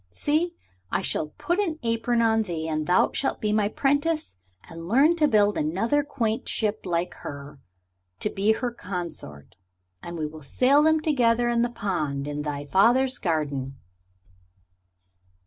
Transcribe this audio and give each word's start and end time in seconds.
See, 0.09 0.55
I 0.91 1.03
shall 1.03 1.27
put 1.27 1.59
an 1.59 1.77
apron 1.83 2.23
on 2.23 2.41
thee 2.41 2.67
and 2.67 2.87
thou 2.87 3.11
shalt 3.13 3.39
be 3.39 3.53
my 3.53 3.67
'prentice 3.69 4.35
and 4.67 4.87
learn 4.87 5.15
to 5.17 5.27
build 5.27 5.59
another 5.59 6.01
quaint 6.03 6.49
ship 6.49 6.87
like 6.87 7.13
her 7.21 7.59
to 8.19 8.31
be 8.31 8.53
her 8.53 8.71
consort; 8.71 9.57
and 10.01 10.17
we 10.17 10.25
will 10.25 10.41
sail 10.41 10.81
them 10.81 11.01
together 11.01 11.49
in 11.49 11.61
the 11.61 11.69
pond 11.69 12.27
in 12.27 12.41
thy 12.41 12.65
father's 12.65 13.19
garden." 13.19 13.77